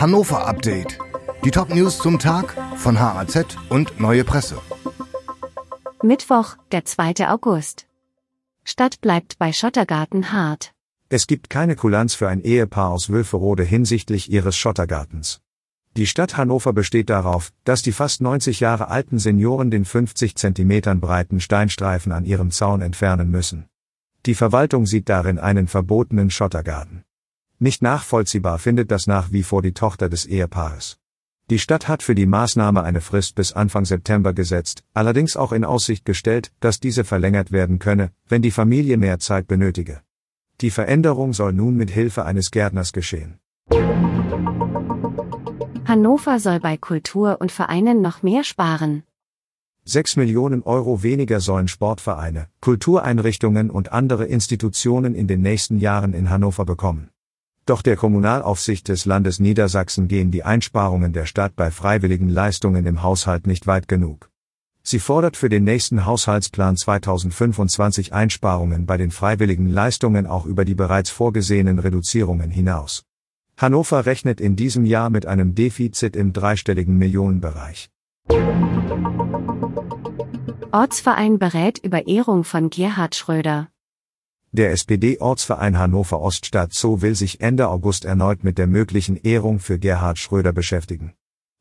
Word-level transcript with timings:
Hannover 0.00 0.46
Update. 0.46 0.96
Die 1.44 1.50
Top-News 1.50 1.98
zum 1.98 2.20
Tag 2.20 2.54
von 2.76 3.00
HAZ 3.00 3.56
und 3.68 3.98
Neue 3.98 4.22
Presse. 4.22 4.60
Mittwoch, 6.04 6.54
der 6.70 6.84
2. 6.84 7.28
August. 7.28 7.88
Stadt 8.62 9.00
bleibt 9.00 9.40
bei 9.40 9.52
Schottergarten 9.52 10.30
hart. 10.30 10.72
Es 11.08 11.26
gibt 11.26 11.50
keine 11.50 11.74
Kulanz 11.74 12.14
für 12.14 12.28
ein 12.28 12.42
Ehepaar 12.42 12.90
aus 12.90 13.10
Wülferode 13.10 13.64
hinsichtlich 13.64 14.30
ihres 14.30 14.56
Schottergartens. 14.56 15.40
Die 15.96 16.06
Stadt 16.06 16.36
Hannover 16.36 16.72
besteht 16.72 17.10
darauf, 17.10 17.50
dass 17.64 17.82
die 17.82 17.90
fast 17.90 18.20
90 18.20 18.60
Jahre 18.60 18.90
alten 18.90 19.18
Senioren 19.18 19.72
den 19.72 19.84
50 19.84 20.36
Zentimetern 20.36 21.00
breiten 21.00 21.40
Steinstreifen 21.40 22.12
an 22.12 22.24
ihrem 22.24 22.52
Zaun 22.52 22.82
entfernen 22.82 23.32
müssen. 23.32 23.66
Die 24.26 24.36
Verwaltung 24.36 24.86
sieht 24.86 25.08
darin 25.08 25.40
einen 25.40 25.66
verbotenen 25.66 26.30
Schottergarten. 26.30 27.02
Nicht 27.60 27.82
nachvollziehbar 27.82 28.60
findet 28.60 28.92
das 28.92 29.08
nach 29.08 29.32
wie 29.32 29.42
vor 29.42 29.62
die 29.62 29.72
Tochter 29.72 30.08
des 30.08 30.26
Ehepaares. 30.26 30.98
Die 31.50 31.58
Stadt 31.58 31.88
hat 31.88 32.04
für 32.04 32.14
die 32.14 32.26
Maßnahme 32.26 32.84
eine 32.84 33.00
Frist 33.00 33.34
bis 33.34 33.52
Anfang 33.52 33.84
September 33.84 34.32
gesetzt, 34.32 34.84
allerdings 34.94 35.36
auch 35.36 35.50
in 35.50 35.64
Aussicht 35.64 36.04
gestellt, 36.04 36.52
dass 36.60 36.78
diese 36.78 37.02
verlängert 37.02 37.50
werden 37.50 37.80
könne, 37.80 38.12
wenn 38.28 38.42
die 38.42 38.52
Familie 38.52 38.96
mehr 38.96 39.18
Zeit 39.18 39.48
benötige. 39.48 40.02
Die 40.60 40.70
Veränderung 40.70 41.32
soll 41.32 41.52
nun 41.52 41.74
mit 41.74 41.90
Hilfe 41.90 42.24
eines 42.24 42.52
Gärtners 42.52 42.92
geschehen. 42.92 43.40
Hannover 45.84 46.38
soll 46.38 46.60
bei 46.60 46.76
Kultur 46.76 47.38
und 47.40 47.50
Vereinen 47.50 48.02
noch 48.02 48.22
mehr 48.22 48.44
sparen. 48.44 49.02
6 49.84 50.16
Millionen 50.16 50.62
Euro 50.62 51.02
weniger 51.02 51.40
sollen 51.40 51.66
Sportvereine, 51.66 52.48
Kultureinrichtungen 52.60 53.70
und 53.70 53.90
andere 53.90 54.26
Institutionen 54.26 55.16
in 55.16 55.26
den 55.26 55.40
nächsten 55.40 55.78
Jahren 55.78 56.12
in 56.12 56.30
Hannover 56.30 56.64
bekommen. 56.64 57.08
Doch 57.68 57.82
der 57.82 57.96
Kommunalaufsicht 57.96 58.88
des 58.88 59.04
Landes 59.04 59.40
Niedersachsen 59.40 60.08
gehen 60.08 60.30
die 60.30 60.42
Einsparungen 60.42 61.12
der 61.12 61.26
Stadt 61.26 61.54
bei 61.54 61.70
freiwilligen 61.70 62.30
Leistungen 62.30 62.86
im 62.86 63.02
Haushalt 63.02 63.46
nicht 63.46 63.66
weit 63.66 63.88
genug. 63.88 64.30
Sie 64.82 64.98
fordert 64.98 65.36
für 65.36 65.50
den 65.50 65.64
nächsten 65.64 66.06
Haushaltsplan 66.06 66.78
2025 66.78 68.14
Einsparungen 68.14 68.86
bei 68.86 68.96
den 68.96 69.10
freiwilligen 69.10 69.68
Leistungen 69.68 70.26
auch 70.26 70.46
über 70.46 70.64
die 70.64 70.74
bereits 70.74 71.10
vorgesehenen 71.10 71.78
Reduzierungen 71.78 72.50
hinaus. 72.50 73.02
Hannover 73.58 74.06
rechnet 74.06 74.40
in 74.40 74.56
diesem 74.56 74.86
Jahr 74.86 75.10
mit 75.10 75.26
einem 75.26 75.54
Defizit 75.54 76.16
im 76.16 76.32
dreistelligen 76.32 76.96
Millionenbereich. 76.96 77.90
Ortsverein 80.72 81.38
berät 81.38 81.76
über 81.84 82.06
Ehrung 82.06 82.44
von 82.44 82.70
Gerhard 82.70 83.14
Schröder. 83.14 83.68
Der 84.52 84.72
SPD-Ortsverein 84.72 85.78
Hannover 85.78 86.20
Oststadt 86.20 86.72
Zoo 86.72 87.02
will 87.02 87.14
sich 87.14 87.42
Ende 87.42 87.68
August 87.68 88.06
erneut 88.06 88.44
mit 88.44 88.56
der 88.56 88.66
möglichen 88.66 89.16
Ehrung 89.16 89.58
für 89.58 89.78
Gerhard 89.78 90.18
Schröder 90.18 90.54
beschäftigen. 90.54 91.12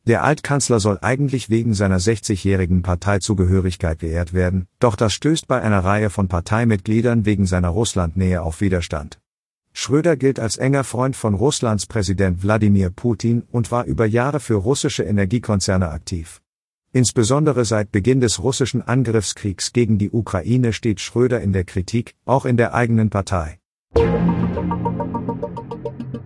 Der 0.05 0.23
Altkanzler 0.23 0.79
soll 0.79 0.97
eigentlich 1.01 1.49
wegen 1.49 1.73
seiner 1.73 1.99
60-jährigen 1.99 2.83
Parteizugehörigkeit 2.83 3.99
geehrt 3.99 4.31
werden, 4.31 4.67
doch 4.79 4.95
das 4.95 5.13
stößt 5.13 5.49
bei 5.49 5.61
einer 5.61 5.83
Reihe 5.83 6.09
von 6.09 6.29
Parteimitgliedern 6.29 7.25
wegen 7.25 7.45
seiner 7.45 7.69
Russlandnähe 7.69 8.41
auf 8.41 8.61
Widerstand. 8.61 9.19
Schröder 9.73 10.15
gilt 10.15 10.39
als 10.39 10.55
enger 10.55 10.85
Freund 10.85 11.17
von 11.17 11.33
Russlands 11.33 11.87
Präsident 11.87 12.41
Wladimir 12.41 12.89
Putin 12.89 13.43
und 13.51 13.69
war 13.69 13.83
über 13.83 14.05
Jahre 14.05 14.39
für 14.39 14.55
russische 14.55 15.03
Energiekonzerne 15.03 15.89
aktiv. 15.89 16.41
Insbesondere 16.97 17.63
seit 17.63 17.91
Beginn 17.91 18.21
des 18.21 18.41
russischen 18.41 18.81
Angriffskriegs 18.81 19.71
gegen 19.71 19.99
die 19.99 20.09
Ukraine 20.09 20.73
steht 20.73 20.99
Schröder 20.99 21.39
in 21.41 21.53
der 21.53 21.63
Kritik, 21.63 22.15
auch 22.25 22.43
in 22.43 22.57
der 22.57 22.73
eigenen 22.73 23.11
Partei. 23.11 23.59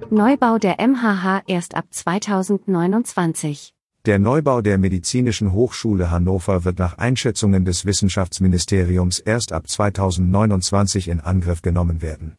Neubau 0.10 0.60
der 0.60 0.78
MHH 0.80 1.42
erst 1.48 1.76
ab 1.76 1.88
2029. 1.90 3.74
Der 4.06 4.18
Neubau 4.18 4.62
der 4.62 4.78
Medizinischen 4.78 5.52
Hochschule 5.52 6.10
Hannover 6.10 6.64
wird 6.64 6.80
nach 6.80 6.98
Einschätzungen 6.98 7.66
des 7.66 7.86
Wissenschaftsministeriums 7.86 9.20
erst 9.20 9.52
ab 9.52 9.68
2029 9.68 11.10
in 11.10 11.20
Angriff 11.20 11.62
genommen 11.62 12.02
werden. 12.02 12.38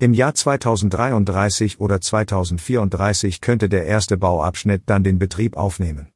Im 0.00 0.14
Jahr 0.14 0.34
2033 0.34 1.78
oder 1.78 2.00
2034 2.00 3.40
könnte 3.40 3.68
der 3.68 3.86
erste 3.86 4.16
Bauabschnitt 4.16 4.82
dann 4.86 5.04
den 5.04 5.20
Betrieb 5.20 5.56
aufnehmen 5.56 6.08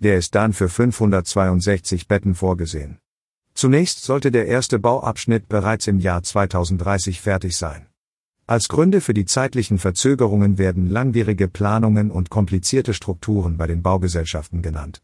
der 0.00 0.16
ist 0.16 0.34
dann 0.34 0.52
für 0.52 0.68
562 0.68 2.08
Betten 2.08 2.34
vorgesehen. 2.34 2.98
Zunächst 3.54 4.02
sollte 4.02 4.30
der 4.30 4.46
erste 4.46 4.78
Bauabschnitt 4.78 5.48
bereits 5.48 5.86
im 5.86 5.98
Jahr 5.98 6.22
2030 6.22 7.20
fertig 7.20 7.56
sein. 7.56 7.86
Als 8.46 8.68
Gründe 8.68 9.00
für 9.00 9.14
die 9.14 9.26
zeitlichen 9.26 9.78
Verzögerungen 9.78 10.58
werden 10.58 10.90
langwierige 10.90 11.46
Planungen 11.46 12.10
und 12.10 12.30
komplizierte 12.30 12.94
Strukturen 12.94 13.56
bei 13.56 13.68
den 13.68 13.82
Baugesellschaften 13.82 14.60
genannt. 14.60 15.02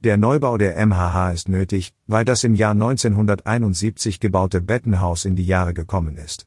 Der 0.00 0.16
Neubau 0.16 0.56
der 0.56 0.76
MHH 0.86 1.32
ist 1.32 1.48
nötig, 1.48 1.92
weil 2.06 2.24
das 2.24 2.44
im 2.44 2.54
Jahr 2.54 2.72
1971 2.72 4.20
gebaute 4.20 4.60
Bettenhaus 4.60 5.24
in 5.24 5.36
die 5.36 5.44
Jahre 5.44 5.74
gekommen 5.74 6.16
ist. 6.16 6.46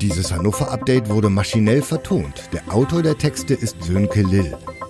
Dieses 0.00 0.32
Hannover-Update 0.32 1.08
wurde 1.08 1.30
maschinell 1.30 1.82
vertont. 1.82 2.48
Der 2.52 2.72
Autor 2.72 3.02
der 3.02 3.18
Texte 3.18 3.54
ist 3.54 3.82
Sönke 3.82 4.22
Lill. 4.22 4.56